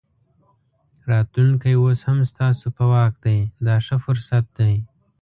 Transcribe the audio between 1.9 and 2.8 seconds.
هم ستاسو